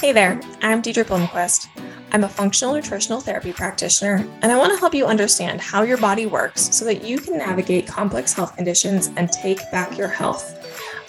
[0.00, 1.66] Hey there, I'm Deidre Blomquist.
[2.12, 5.96] I'm a functional nutritional therapy practitioner, and I want to help you understand how your
[5.98, 10.54] body works so that you can navigate complex health conditions and take back your health.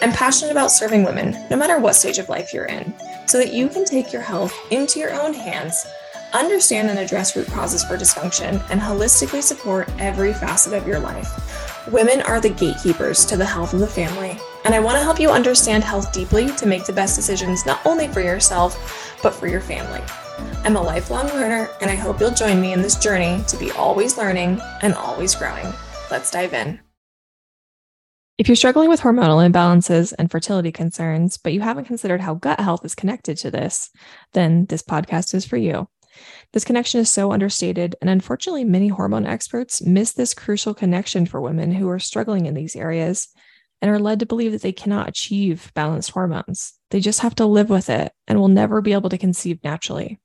[0.01, 2.91] I'm passionate about serving women, no matter what stage of life you're in,
[3.27, 5.85] so that you can take your health into your own hands,
[6.33, 11.87] understand and address root causes for dysfunction, and holistically support every facet of your life.
[11.91, 14.39] Women are the gatekeepers to the health of the family,
[14.69, 17.83] and I want to help you understand health deeply to make the best decisions not
[17.87, 19.99] only for yourself, but for your family.
[20.63, 23.71] I'm a lifelong learner, and I hope you'll join me in this journey to be
[23.71, 25.65] always learning and always growing.
[26.11, 26.79] Let's dive in.
[28.37, 32.59] If you're struggling with hormonal imbalances and fertility concerns, but you haven't considered how gut
[32.59, 33.89] health is connected to this,
[34.33, 35.89] then this podcast is for you.
[36.53, 41.41] This connection is so understated, and unfortunately, many hormone experts miss this crucial connection for
[41.41, 43.29] women who are struggling in these areas
[43.81, 46.73] and are led to believe that they cannot achieve balanced hormones.
[46.91, 50.19] They just have to live with it and will never be able to conceive naturally.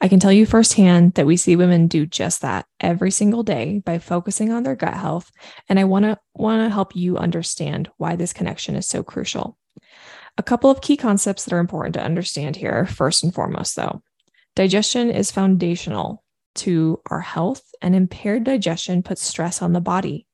[0.00, 3.80] I can tell you firsthand that we see women do just that every single day
[3.84, 5.30] by focusing on their gut health,
[5.68, 9.56] and I want to want to help you understand why this connection is so crucial.
[10.38, 14.02] A couple of key concepts that are important to understand here, first and foremost though.
[14.56, 16.24] Digestion is foundational
[16.56, 20.26] to our health, and impaired digestion puts stress on the body.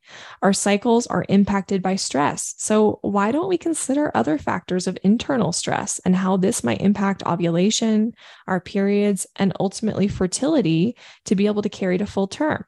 [0.43, 2.55] Our cycles are impacted by stress.
[2.59, 7.23] So, why don't we consider other factors of internal stress and how this might impact
[7.27, 8.15] ovulation,
[8.47, 12.65] our periods, and ultimately fertility to be able to carry to full term?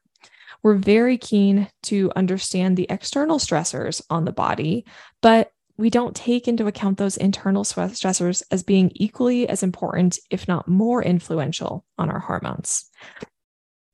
[0.63, 4.85] We're very keen to understand the external stressors on the body,
[5.23, 10.47] but we don't take into account those internal stressors as being equally as important, if
[10.47, 12.85] not more influential, on our hormones.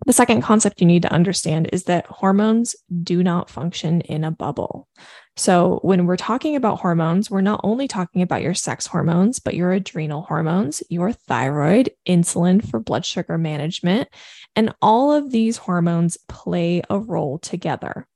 [0.05, 4.30] The second concept you need to understand is that hormones do not function in a
[4.30, 4.89] bubble.
[5.36, 9.55] So, when we're talking about hormones, we're not only talking about your sex hormones, but
[9.55, 14.08] your adrenal hormones, your thyroid, insulin for blood sugar management,
[14.55, 18.07] and all of these hormones play a role together.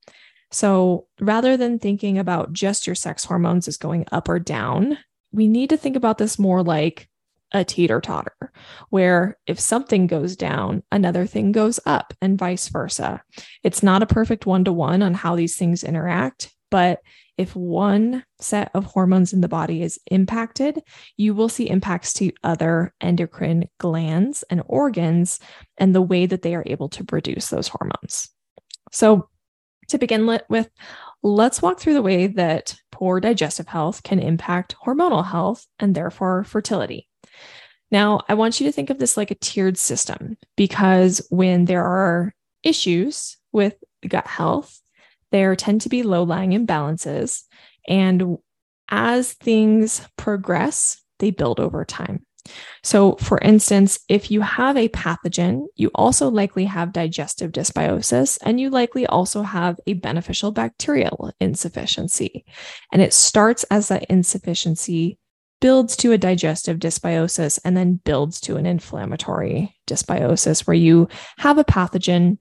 [0.50, 4.96] So, rather than thinking about just your sex hormones as going up or down,
[5.32, 7.09] we need to think about this more like
[7.52, 8.52] a teeter totter,
[8.90, 13.22] where if something goes down, another thing goes up, and vice versa.
[13.62, 17.00] It's not a perfect one to one on how these things interact, but
[17.36, 20.82] if one set of hormones in the body is impacted,
[21.16, 25.40] you will see impacts to other endocrine glands and organs
[25.78, 28.28] and the way that they are able to produce those hormones.
[28.92, 29.28] So,
[29.88, 30.68] to begin with,
[31.22, 36.44] let's walk through the way that poor digestive health can impact hormonal health and therefore
[36.44, 37.08] fertility.
[37.90, 41.84] Now, I want you to think of this like a tiered system because when there
[41.84, 43.74] are issues with
[44.06, 44.80] gut health,
[45.32, 47.42] there tend to be low lying imbalances.
[47.88, 48.38] And
[48.88, 52.24] as things progress, they build over time.
[52.82, 58.58] So, for instance, if you have a pathogen, you also likely have digestive dysbiosis, and
[58.58, 62.44] you likely also have a beneficial bacterial insufficiency.
[62.92, 65.18] And it starts as that insufficiency
[65.60, 71.58] builds to a digestive dysbiosis and then builds to an inflammatory dysbiosis where you have
[71.58, 72.38] a pathogen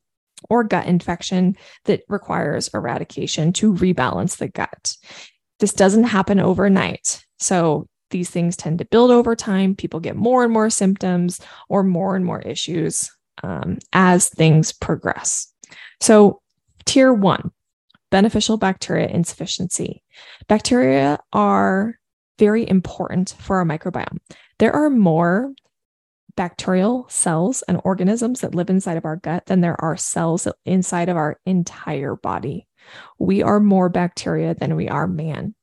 [0.50, 4.96] or gut infection that requires eradication to rebalance the gut.
[5.60, 7.24] This doesn't happen overnight.
[7.40, 9.76] So these things tend to build over time.
[9.76, 13.12] People get more and more symptoms or more and more issues
[13.44, 15.52] um, as things progress.
[16.02, 16.42] So,
[16.86, 17.52] tier one
[18.10, 20.04] beneficial bacteria insufficiency.
[20.48, 21.99] Bacteria are
[22.40, 24.18] very important for our microbiome.
[24.58, 25.54] There are more
[26.36, 31.10] bacterial cells and organisms that live inside of our gut than there are cells inside
[31.10, 32.66] of our entire body.
[33.20, 35.54] We are more bacteria than we are man.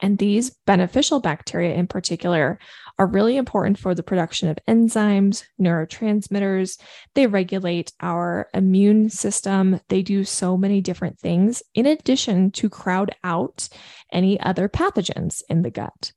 [0.00, 2.58] And these beneficial bacteria, in particular,
[2.98, 6.78] are really important for the production of enzymes, neurotransmitters.
[7.14, 9.80] They regulate our immune system.
[9.88, 13.68] They do so many different things, in addition to crowd out
[14.12, 16.12] any other pathogens in the gut.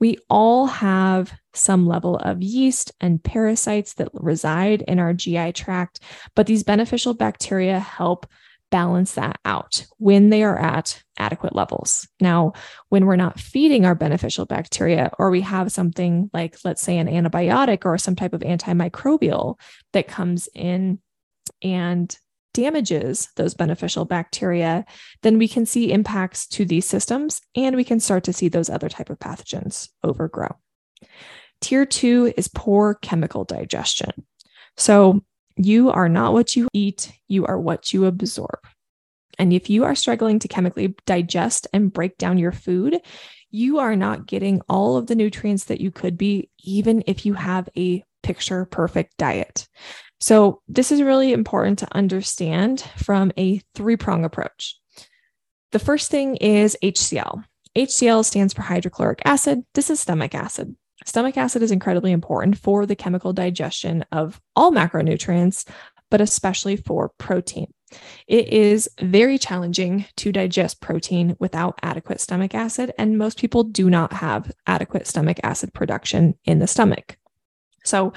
[0.00, 6.00] We all have some level of yeast and parasites that reside in our GI tract,
[6.34, 8.26] but these beneficial bacteria help
[8.70, 12.06] balance that out when they are at adequate levels.
[12.20, 12.52] Now,
[12.88, 17.08] when we're not feeding our beneficial bacteria, or we have something like, let's say, an
[17.08, 19.58] antibiotic or some type of antimicrobial
[19.92, 21.00] that comes in
[21.62, 22.16] and
[22.52, 24.84] damages those beneficial bacteria,
[25.22, 28.70] then we can see impacts to these systems and we can start to see those
[28.70, 30.56] other type of pathogens overgrow.
[31.60, 34.10] Tier two is poor chemical digestion.
[34.76, 35.22] So
[35.56, 38.60] you are not what you eat, you are what you absorb.
[39.38, 43.00] And if you are struggling to chemically digest and break down your food,
[43.50, 47.34] you are not getting all of the nutrients that you could be, even if you
[47.34, 49.66] have a picture perfect diet.
[50.20, 54.76] So, this is really important to understand from a three prong approach.
[55.72, 57.44] The first thing is HCl.
[57.76, 59.64] HCl stands for hydrochloric acid.
[59.74, 60.76] This is stomach acid.
[61.06, 65.66] Stomach acid is incredibly important for the chemical digestion of all macronutrients,
[66.10, 67.72] but especially for protein.
[68.26, 73.90] It is very challenging to digest protein without adequate stomach acid, and most people do
[73.90, 77.16] not have adequate stomach acid production in the stomach.
[77.84, 78.12] So,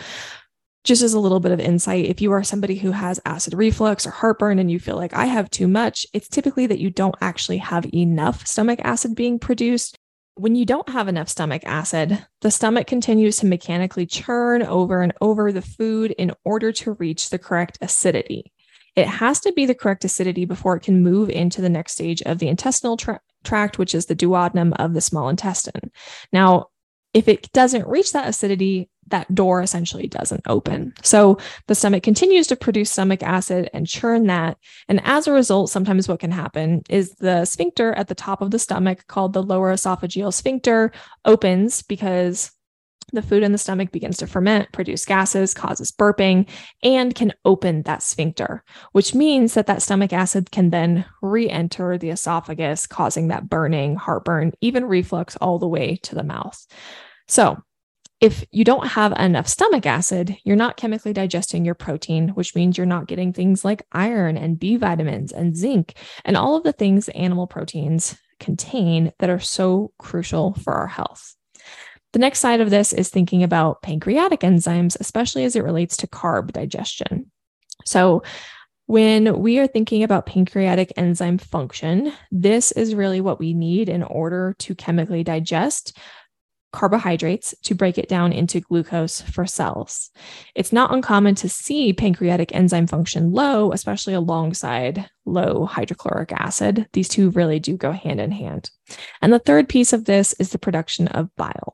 [0.83, 4.05] just as a little bit of insight, if you are somebody who has acid reflux
[4.05, 7.15] or heartburn and you feel like I have too much, it's typically that you don't
[7.21, 9.97] actually have enough stomach acid being produced.
[10.35, 15.13] When you don't have enough stomach acid, the stomach continues to mechanically churn over and
[15.21, 18.51] over the food in order to reach the correct acidity.
[18.95, 22.21] It has to be the correct acidity before it can move into the next stage
[22.23, 25.91] of the intestinal tra- tract, which is the duodenum of the small intestine.
[26.31, 26.67] Now,
[27.13, 30.91] if it doesn't reach that acidity, that door essentially doesn't open.
[31.03, 31.37] So
[31.67, 34.57] the stomach continues to produce stomach acid and churn that.
[34.89, 38.49] And as a result, sometimes what can happen is the sphincter at the top of
[38.49, 40.91] the stomach, called the lower esophageal sphincter,
[41.25, 42.51] opens because
[43.11, 46.49] the food in the stomach begins to ferment, produce gases, causes burping,
[46.81, 48.63] and can open that sphincter,
[48.93, 53.95] which means that that stomach acid can then re enter the esophagus, causing that burning,
[53.95, 56.65] heartburn, even reflux all the way to the mouth.
[57.27, 57.61] So,
[58.23, 62.77] if you don't have enough stomach acid, you're not chemically digesting your protein, which means
[62.77, 66.71] you're not getting things like iron and B vitamins and zinc and all of the
[66.71, 71.35] things animal proteins contain that are so crucial for our health.
[72.13, 76.07] The next side of this is thinking about pancreatic enzymes, especially as it relates to
[76.07, 77.29] carb digestion.
[77.83, 78.23] So,
[78.85, 84.03] when we are thinking about pancreatic enzyme function, this is really what we need in
[84.03, 85.97] order to chemically digest
[86.73, 90.09] carbohydrates to break it down into glucose for cells.
[90.55, 96.87] It's not uncommon to see pancreatic enzyme function low, especially alongside low hydrochloric acid.
[96.91, 98.69] These two really do go hand in hand.
[99.21, 101.73] And the third piece of this is the production of bile.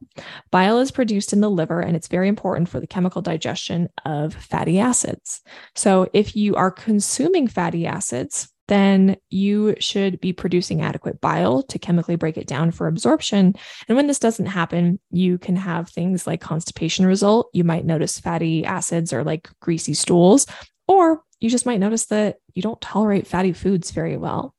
[0.52, 4.36] Bile is produced in the liver and it's very important for the chemical digestion of
[4.36, 5.42] fatty acids.
[5.76, 11.80] So if you are consuming fatty acids, then you should be producing adequate bile to
[11.80, 13.56] chemically break it down for absorption.
[13.88, 17.50] And when this doesn't happen, you can have things like constipation result.
[17.52, 20.46] You might notice fatty acids or like greasy stools,
[20.88, 24.56] or you just might notice that you don't tolerate fatty foods very well.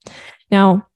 [0.50, 0.86] Now,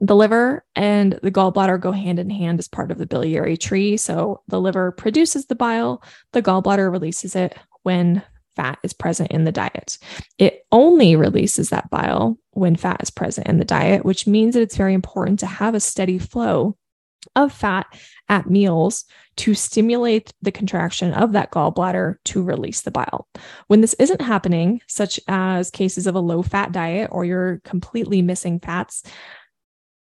[0.00, 3.96] the liver and the gallbladder go hand in hand as part of the biliary tree.
[3.96, 8.22] So the liver produces the bile, the gallbladder releases it when
[8.56, 9.98] fat is present in the diet.
[10.38, 14.62] It only releases that bile when fat is present in the diet, which means that
[14.62, 16.76] it's very important to have a steady flow
[17.34, 17.86] of fat
[18.28, 19.04] at meals
[19.36, 23.28] to stimulate the contraction of that gallbladder to release the bile.
[23.66, 28.22] When this isn't happening, such as cases of a low fat diet or you're completely
[28.22, 29.02] missing fats,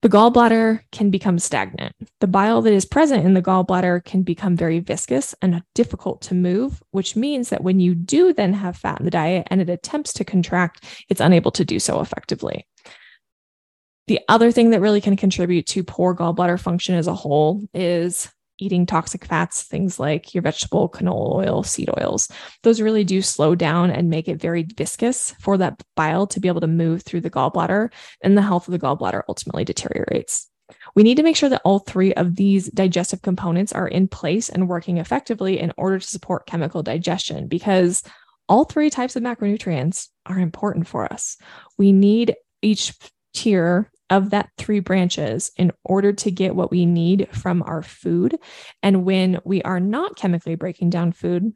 [0.04, 1.94] the gallbladder can become stagnant.
[2.20, 6.34] The bile that is present in the gallbladder can become very viscous and difficult to
[6.34, 9.70] move, which means that when you do then have fat in the diet and it
[9.70, 12.66] attempts to contract, it's unable to do so effectively.
[14.06, 18.30] The other thing that really can contribute to poor gallbladder function as a whole is
[18.58, 22.29] eating toxic fats, things like your vegetable canola oil, seed oils.
[22.62, 26.48] Those really do slow down and make it very viscous for that bile to be
[26.48, 30.48] able to move through the gallbladder, and the health of the gallbladder ultimately deteriorates.
[30.94, 34.48] We need to make sure that all three of these digestive components are in place
[34.48, 38.02] and working effectively in order to support chemical digestion because
[38.48, 41.36] all three types of macronutrients are important for us.
[41.79, 42.94] We need each
[43.34, 48.39] tier of that three branches in order to get what we need from our food.
[48.82, 51.53] And when we are not chemically breaking down food,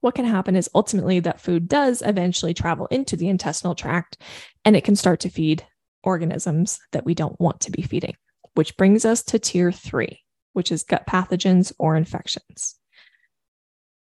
[0.00, 4.18] what can happen is ultimately that food does eventually travel into the intestinal tract
[4.64, 5.64] and it can start to feed
[6.02, 8.14] organisms that we don't want to be feeding,
[8.54, 10.20] which brings us to tier three,
[10.52, 12.76] which is gut pathogens or infections.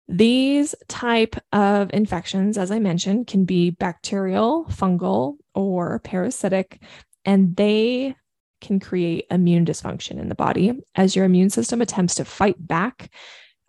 [0.08, 6.82] These type of infections, as I mentioned, can be bacterial, fungal, or parasitic,
[7.24, 8.14] and they
[8.60, 13.10] can create immune dysfunction in the body as your immune system attempts to fight back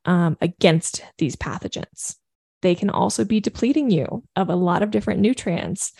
[0.06, 2.16] um, against these pathogens.
[2.62, 5.94] They can also be depleting you of a lot of different nutrients.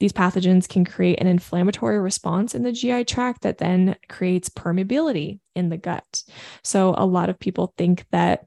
[0.00, 5.40] These pathogens can create an inflammatory response in the GI tract that then creates permeability
[5.54, 6.22] in the gut.
[6.64, 8.46] So, a lot of people think that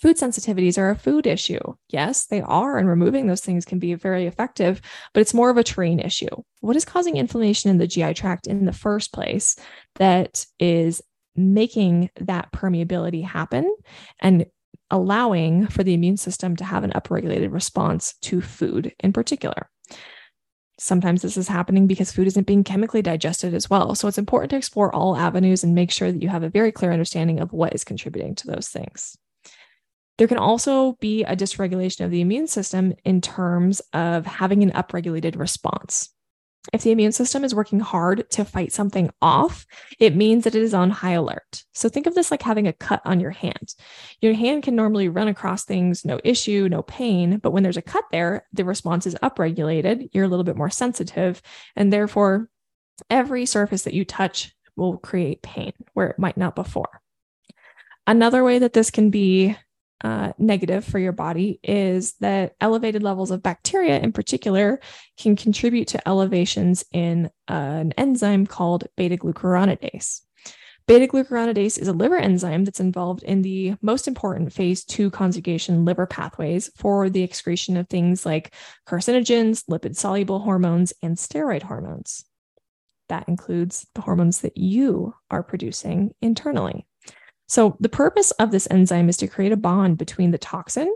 [0.00, 1.60] food sensitivities are a food issue.
[1.88, 4.80] Yes, they are, and removing those things can be very effective,
[5.12, 6.28] but it's more of a terrain issue.
[6.60, 9.56] What is causing inflammation in the GI tract in the first place
[9.96, 11.02] that is
[11.34, 13.74] making that permeability happen
[14.20, 14.46] and
[14.90, 19.68] allowing for the immune system to have an upregulated response to food in particular.
[20.78, 23.94] Sometimes this is happening because food isn't being chemically digested as well.
[23.94, 26.70] So it's important to explore all avenues and make sure that you have a very
[26.70, 29.16] clear understanding of what is contributing to those things.
[30.18, 34.72] There can also be a dysregulation of the immune system in terms of having an
[34.72, 36.10] upregulated response.
[36.72, 39.66] If the immune system is working hard to fight something off,
[40.00, 41.64] it means that it is on high alert.
[41.74, 43.74] So think of this like having a cut on your hand.
[44.20, 47.38] Your hand can normally run across things, no issue, no pain.
[47.38, 50.08] But when there's a cut there, the response is upregulated.
[50.12, 51.40] You're a little bit more sensitive.
[51.76, 52.48] And therefore,
[53.08, 57.00] every surface that you touch will create pain where it might not before.
[58.08, 59.56] Another way that this can be
[60.04, 64.80] uh, negative for your body is that elevated levels of bacteria, in particular,
[65.16, 70.22] can contribute to elevations in uh, an enzyme called beta glucuronidase.
[70.86, 75.84] Beta glucuronidase is a liver enzyme that's involved in the most important phase two conjugation
[75.84, 78.54] liver pathways for the excretion of things like
[78.86, 82.24] carcinogens, lipid soluble hormones, and steroid hormones.
[83.08, 86.86] That includes the hormones that you are producing internally.
[87.48, 90.92] So, the purpose of this enzyme is to create a bond between the toxin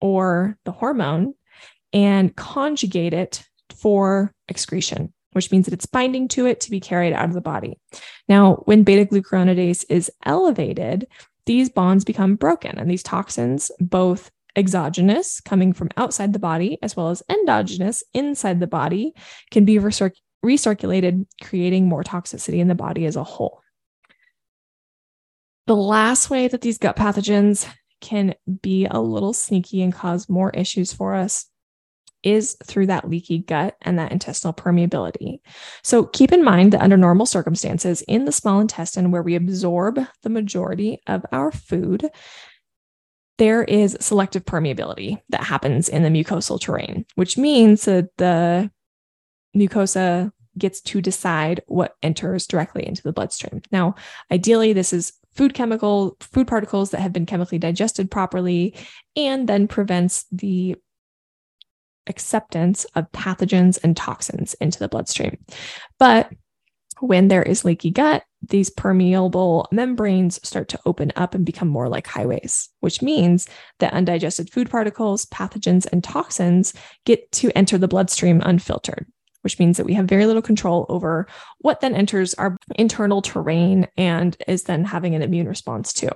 [0.00, 1.34] or the hormone
[1.92, 7.12] and conjugate it for excretion, which means that it's binding to it to be carried
[7.12, 7.78] out of the body.
[8.28, 11.06] Now, when beta glucuronidase is elevated,
[11.46, 16.96] these bonds become broken, and these toxins, both exogenous coming from outside the body as
[16.96, 19.14] well as endogenous inside the body,
[19.50, 23.62] can be recirc- recirculated, creating more toxicity in the body as a whole.
[25.68, 27.70] The last way that these gut pathogens
[28.00, 31.44] can be a little sneaky and cause more issues for us
[32.22, 35.40] is through that leaky gut and that intestinal permeability.
[35.84, 40.00] So keep in mind that under normal circumstances in the small intestine, where we absorb
[40.22, 42.08] the majority of our food,
[43.36, 48.70] there is selective permeability that happens in the mucosal terrain, which means that the
[49.54, 53.60] mucosa gets to decide what enters directly into the bloodstream.
[53.70, 53.96] Now,
[54.32, 58.74] ideally, this is food chemical food particles that have been chemically digested properly
[59.16, 60.76] and then prevents the
[62.08, 65.38] acceptance of pathogens and toxins into the bloodstream.
[65.98, 66.32] But
[67.00, 71.88] when there is leaky gut, these permeable membranes start to open up and become more
[71.88, 73.46] like highways, which means
[73.78, 76.72] that undigested food particles, pathogens, and toxins
[77.04, 79.06] get to enter the bloodstream unfiltered
[79.42, 81.26] which means that we have very little control over
[81.58, 86.10] what then enters our internal terrain and is then having an immune response to.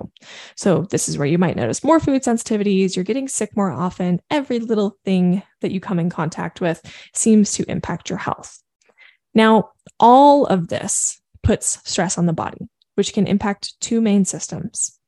[0.55, 4.19] So, this is where you might notice more food sensitivities, you're getting sick more often.
[4.29, 6.81] Every little thing that you come in contact with
[7.13, 8.61] seems to impact your health.
[9.33, 14.99] Now, all of this puts stress on the body, which can impact two main systems.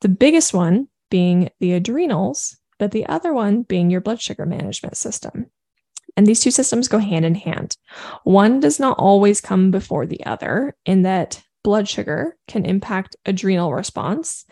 [0.00, 4.96] The biggest one being the adrenals, but the other one being your blood sugar management
[4.96, 5.46] system.
[6.16, 7.76] And these two systems go hand in hand.
[8.24, 13.72] One does not always come before the other, in that blood sugar can impact adrenal
[13.72, 14.44] response,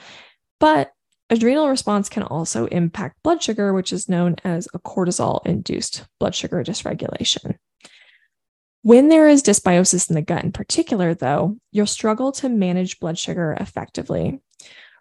[0.60, 0.92] but
[1.30, 6.34] adrenal response can also impact blood sugar, which is known as a cortisol induced blood
[6.34, 7.56] sugar dysregulation.
[8.82, 13.18] When there is dysbiosis in the gut in particular, though, you'll struggle to manage blood
[13.18, 14.40] sugar effectively.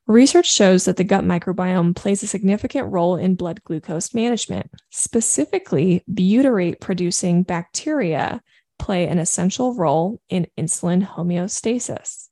[0.08, 4.72] Research shows that the gut microbiome plays a significant role in blood glucose management.
[4.90, 8.42] Specifically, butyrate producing bacteria
[8.80, 12.30] play an essential role in insulin homeostasis.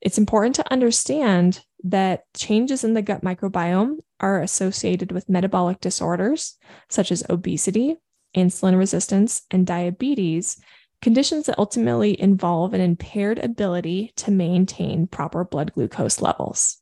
[0.00, 6.56] It's important to understand that changes in the gut microbiome are associated with metabolic disorders
[6.88, 7.96] such as obesity,
[8.34, 10.58] insulin resistance, and diabetes,
[11.02, 16.79] conditions that ultimately involve an impaired ability to maintain proper blood glucose levels.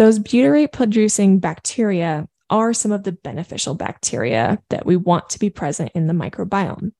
[0.00, 5.50] Those butyrate producing bacteria are some of the beneficial bacteria that we want to be
[5.50, 6.92] present in the microbiome.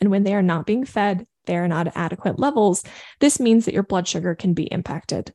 [0.00, 2.84] And when they are not being fed, they are not at adequate levels.
[3.18, 5.34] This means that your blood sugar can be impacted.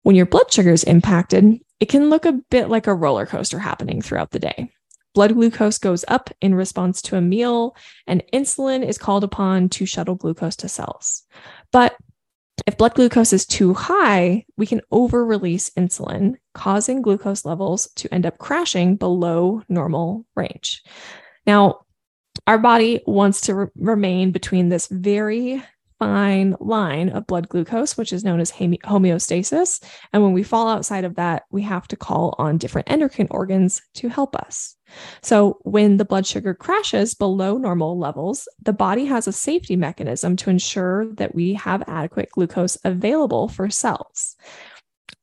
[0.00, 3.58] When your blood sugar is impacted, it can look a bit like a roller coaster
[3.58, 4.72] happening throughout the day.
[5.14, 9.84] Blood glucose goes up in response to a meal, and insulin is called upon to
[9.84, 11.22] shuttle glucose to cells.
[11.70, 11.96] But
[12.66, 18.12] if blood glucose is too high, we can over release insulin, causing glucose levels to
[18.12, 20.82] end up crashing below normal range.
[21.46, 21.80] Now,
[22.46, 25.62] our body wants to re- remain between this very
[26.00, 29.84] fine line of blood glucose, which is known as homeostasis.
[30.12, 33.82] And when we fall outside of that, we have to call on different endocrine organs
[33.94, 34.76] to help us.
[35.22, 40.34] So, when the blood sugar crashes below normal levels, the body has a safety mechanism
[40.36, 44.36] to ensure that we have adequate glucose available for cells.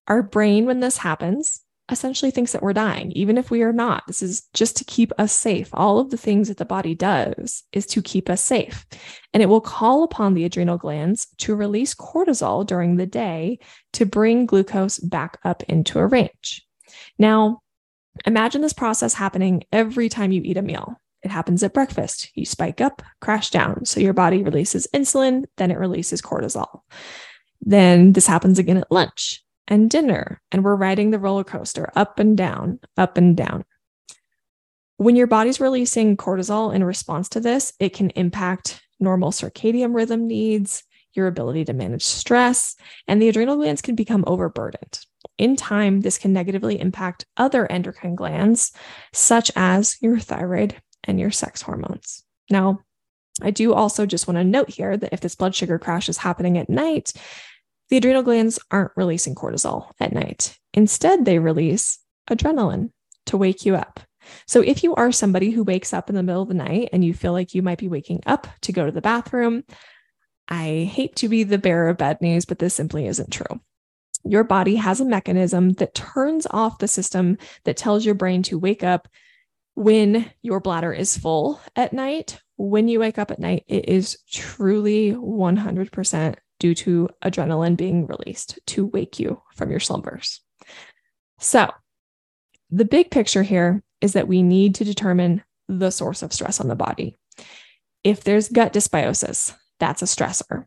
[0.08, 4.04] Our brain, when this happens, essentially thinks that we're dying, even if we are not.
[4.08, 5.70] This is just to keep us safe.
[5.74, 8.86] All of the things that the body does is to keep us safe.
[9.34, 13.60] And it will call upon the adrenal glands to release cortisol during the day
[13.94, 16.66] to bring glucose back up into a range.
[17.18, 17.62] Now,
[18.26, 21.00] imagine this process happening every time you eat a meal.
[21.24, 22.32] It happens at breakfast.
[22.36, 23.86] You spike up, crash down.
[23.86, 26.82] So your body releases insulin, then it releases cortisol.
[27.62, 32.20] Then this happens again at lunch and dinner, and we're riding the roller coaster up
[32.20, 33.66] and down, up and down.
[34.98, 40.28] When your body's releasing cortisol in response to this, it can impact normal circadian rhythm
[40.28, 40.84] needs,
[41.14, 42.76] your ability to manage stress,
[43.08, 45.00] and the adrenal glands can become overburdened.
[45.38, 48.72] In time, this can negatively impact other endocrine glands,
[49.14, 52.24] such as your thyroid and your sex hormones.
[52.50, 52.80] Now,
[53.42, 56.18] I do also just want to note here that if this blood sugar crash is
[56.18, 57.14] happening at night,
[57.90, 60.58] the adrenal glands aren't releasing cortisol at night.
[60.74, 62.92] Instead, they release adrenaline
[63.28, 64.00] to wake you up.
[64.46, 67.04] So, if you are somebody who wakes up in the middle of the night and
[67.04, 69.64] you feel like you might be waking up to go to the bathroom,
[70.50, 73.62] I hate to be the bearer of bad news, but this simply isn't true.
[74.24, 78.60] Your body has a mechanism that turns off the system that tells your brain to
[78.60, 79.08] wake up
[79.76, 82.42] when your bladder is full at night.
[82.58, 88.60] When you wake up at night, it is truly 100% due to adrenaline being released
[88.68, 90.42] to wake you from your slumbers.
[91.40, 91.72] So,
[92.70, 96.68] the big picture here is that we need to determine the source of stress on
[96.68, 97.18] the body.
[98.04, 100.66] If there's gut dysbiosis, that's a stressor.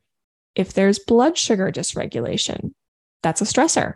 [0.55, 2.73] If there's blood sugar dysregulation,
[3.23, 3.95] that's a stressor.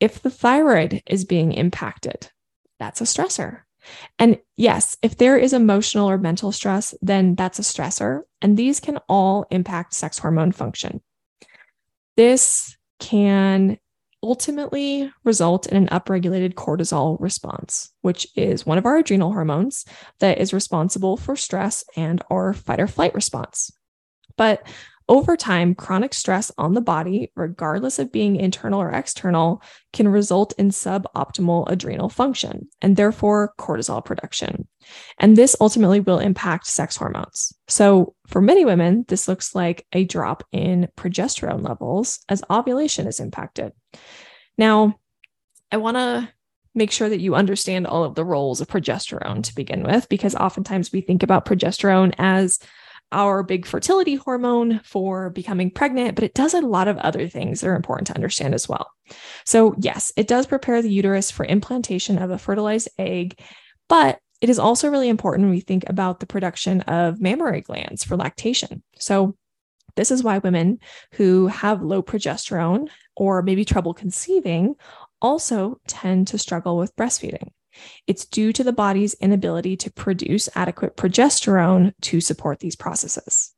[0.00, 2.30] If the thyroid is being impacted,
[2.78, 3.63] that's a stressor.
[4.18, 8.22] And yes, if there is emotional or mental stress, then that's a stressor.
[8.40, 11.02] And these can all impact sex hormone function.
[12.16, 13.78] This can
[14.22, 19.84] ultimately result in an upregulated cortisol response, which is one of our adrenal hormones
[20.20, 23.70] that is responsible for stress and our fight or flight response.
[24.36, 24.66] But
[25.08, 29.62] over time, chronic stress on the body, regardless of being internal or external,
[29.92, 34.66] can result in suboptimal adrenal function and therefore cortisol production.
[35.18, 37.52] And this ultimately will impact sex hormones.
[37.68, 43.20] So, for many women, this looks like a drop in progesterone levels as ovulation is
[43.20, 43.72] impacted.
[44.56, 44.98] Now,
[45.70, 46.28] I want to
[46.74, 50.34] make sure that you understand all of the roles of progesterone to begin with, because
[50.34, 52.58] oftentimes we think about progesterone as
[53.12, 57.60] our big fertility hormone for becoming pregnant, but it does a lot of other things
[57.60, 58.90] that are important to understand as well.
[59.44, 63.38] So, yes, it does prepare the uterus for implantation of a fertilized egg,
[63.88, 68.04] but it is also really important when we think about the production of mammary glands
[68.04, 68.82] for lactation.
[68.98, 69.36] So,
[69.96, 70.80] this is why women
[71.12, 74.74] who have low progesterone or maybe trouble conceiving
[75.22, 77.50] also tend to struggle with breastfeeding.
[78.06, 83.52] It's due to the body's inability to produce adequate progesterone to support these processes.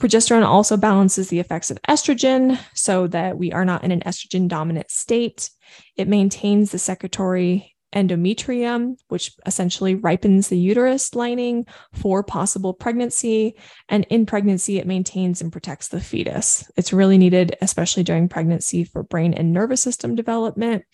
[0.00, 4.46] Progesterone also balances the effects of estrogen so that we are not in an estrogen
[4.46, 5.50] dominant state.
[5.96, 13.56] It maintains the secretory endometrium, which essentially ripens the uterus lining for possible pregnancy.
[13.88, 16.70] And in pregnancy, it maintains and protects the fetus.
[16.76, 20.84] It's really needed, especially during pregnancy, for brain and nervous system development.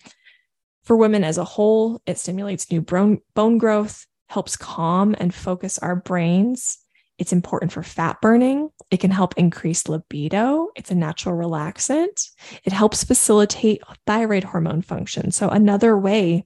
[0.85, 5.95] For women as a whole, it stimulates new bone growth, helps calm and focus our
[5.95, 6.77] brains.
[7.17, 8.69] It's important for fat burning.
[8.91, 10.69] It can help increase libido.
[10.75, 12.29] It's a natural relaxant.
[12.63, 15.31] It helps facilitate thyroid hormone function.
[15.31, 16.45] So, another way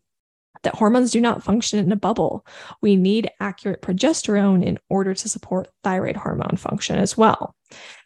[0.63, 2.45] that hormones do not function in a bubble.
[2.82, 7.56] We need accurate progesterone in order to support thyroid hormone function as well.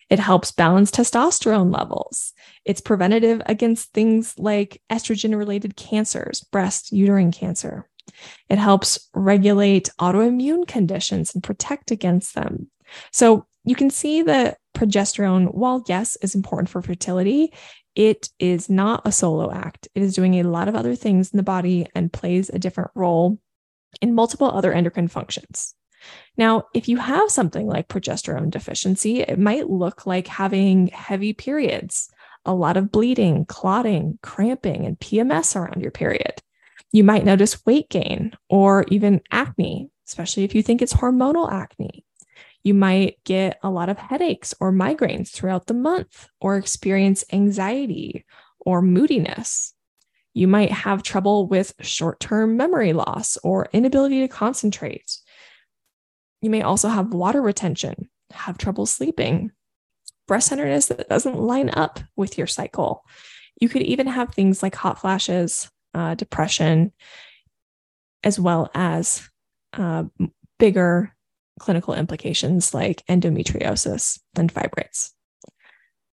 [0.09, 2.33] It helps balance testosterone levels.
[2.65, 7.87] It's preventative against things like estrogen related cancers, breast, uterine cancer.
[8.49, 12.69] It helps regulate autoimmune conditions and protect against them.
[13.11, 17.53] So you can see that progesterone, while yes, is important for fertility,
[17.95, 19.87] it is not a solo act.
[19.95, 22.91] It is doing a lot of other things in the body and plays a different
[22.95, 23.39] role
[24.01, 25.75] in multiple other endocrine functions.
[26.37, 32.09] Now, if you have something like progesterone deficiency, it might look like having heavy periods,
[32.45, 36.33] a lot of bleeding, clotting, cramping, and PMS around your period.
[36.91, 42.05] You might notice weight gain or even acne, especially if you think it's hormonal acne.
[42.63, 48.25] You might get a lot of headaches or migraines throughout the month, or experience anxiety
[48.59, 49.73] or moodiness.
[50.33, 55.17] You might have trouble with short term memory loss or inability to concentrate.
[56.43, 59.53] You may also have water retention, have trouble sleeping,
[60.27, 63.05] breast tenderness that doesn't line up with your cycle.
[63.61, 66.91] You could even have things like hot flashes, uh, depression,
[68.25, 69.27] as well as
[69.71, 70.03] uh,
[70.59, 71.15] bigger
[71.59, 75.11] clinical implications like endometriosis and fibroids.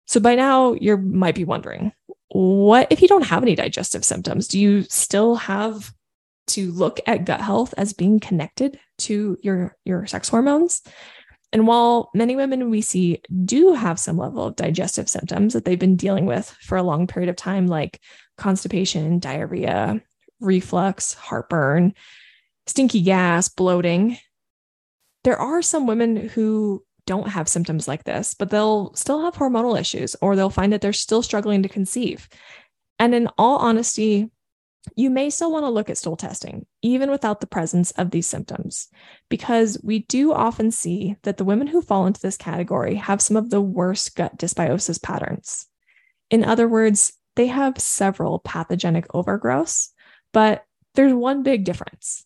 [0.05, 1.91] So by now you might be wondering,
[2.27, 4.47] what if you don't have any digestive symptoms?
[4.47, 5.91] Do you still have
[6.49, 10.81] to look at gut health as being connected to your your sex hormones?
[11.51, 15.79] And while many women we see do have some level of digestive symptoms that they've
[15.79, 17.99] been dealing with for a long period of time, like
[18.37, 19.99] constipation, diarrhea,
[20.39, 21.93] reflux, heartburn,
[22.67, 24.17] stinky gas, bloating,
[25.23, 29.79] there are some women who don't have symptoms like this, but they'll still have hormonal
[29.79, 32.29] issues or they'll find that they're still struggling to conceive.
[32.99, 34.29] And in all honesty,
[34.95, 38.27] you may still want to look at stool testing, even without the presence of these
[38.27, 38.87] symptoms,
[39.29, 43.37] because we do often see that the women who fall into this category have some
[43.37, 45.67] of the worst gut dysbiosis patterns.
[46.29, 49.89] In other words, they have several pathogenic overgrowths,
[50.33, 52.25] but there's one big difference.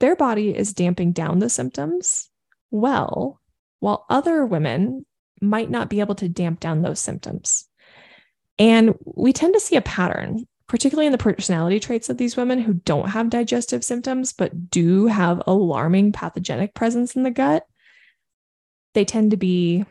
[0.00, 2.30] Their body is damping down the symptoms
[2.70, 3.40] well,
[3.80, 5.06] while other women
[5.40, 7.68] might not be able to damp down those symptoms.
[8.58, 12.58] And we tend to see a pattern particularly in the personality traits of these women
[12.58, 17.66] who don't have digestive symptoms, but do have alarming pathogenic presence in the gut.
[18.94, 19.84] They tend to be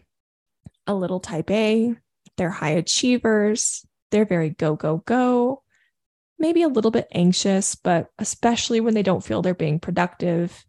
[0.88, 1.96] a little type A,
[2.38, 5.64] they're high achievers, they're very go, go, go,
[6.38, 10.66] maybe a little bit anxious, but especially when they don't feel they're being productive,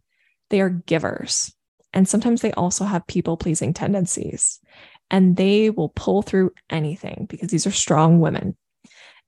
[0.49, 1.53] they are givers.
[1.93, 4.59] And sometimes they also have people pleasing tendencies
[5.09, 8.55] and they will pull through anything because these are strong women.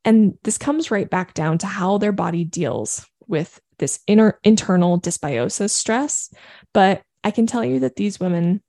[0.05, 4.99] And this comes right back down to how their body deals with this inner internal
[4.99, 6.33] dysbiosis stress.
[6.73, 8.61] But I can tell you that these women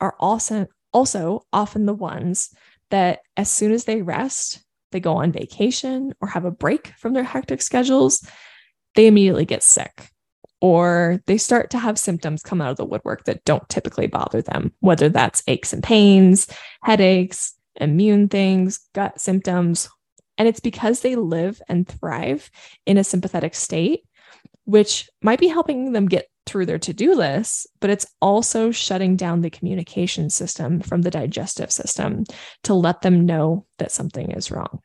[0.00, 2.50] are also also often the ones
[2.90, 7.12] that as soon as they rest, they go on vacation or have a break from
[7.12, 8.26] their hectic schedules,
[8.94, 10.10] they immediately get sick
[10.60, 14.42] or they start to have symptoms come out of the woodwork that don't typically bother
[14.42, 16.48] them, whether that's aches and pains,
[16.82, 19.88] headaches, immune things, gut symptoms,
[20.38, 22.50] and it's because they live and thrive
[22.86, 24.04] in a sympathetic state,
[24.64, 29.16] which might be helping them get through their to do list, but it's also shutting
[29.16, 32.24] down the communication system from the digestive system
[32.62, 34.80] to let them know that something is wrong.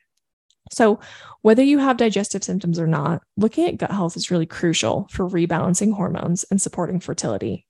[0.72, 1.00] So,
[1.42, 5.28] whether you have digestive symptoms or not, looking at gut health is really crucial for
[5.28, 7.68] rebalancing hormones and supporting fertility.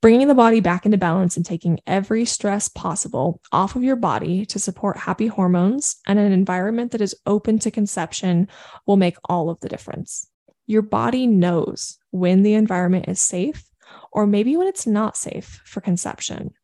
[0.00, 4.46] Bringing the body back into balance and taking every stress possible off of your body
[4.46, 8.48] to support happy hormones and an environment that is open to conception
[8.86, 10.26] will make all of the difference.
[10.66, 13.64] Your body knows when the environment is safe
[14.12, 16.54] or maybe when it's not safe for conception.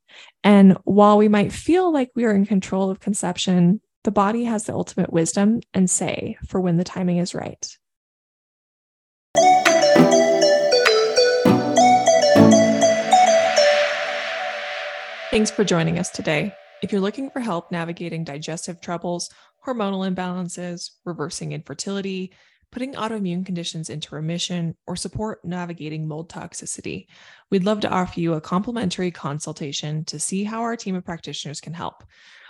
[0.42, 4.62] And while we might feel like we are in control of conception, the body has
[4.62, 7.76] the ultimate wisdom and say for when the timing is right.
[15.32, 16.54] Thanks for joining us today.
[16.84, 19.28] If you're looking for help navigating digestive troubles,
[19.66, 22.32] hormonal imbalances, reversing infertility,
[22.70, 27.06] putting autoimmune conditions into remission, or support navigating mold toxicity,
[27.50, 31.60] we'd love to offer you a complimentary consultation to see how our team of practitioners
[31.60, 32.04] can help.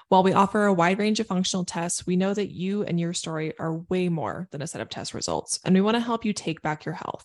[0.09, 3.12] While we offer a wide range of functional tests, we know that you and your
[3.12, 6.25] story are way more than a set of test results, and we want to help
[6.25, 7.25] you take back your health.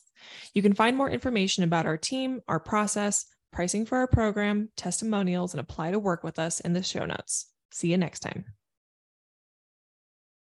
[0.55, 5.53] You can find more information about our team, our process, pricing for our program, testimonials,
[5.53, 7.51] and apply to work with us in the show notes.
[7.71, 8.45] See you next time.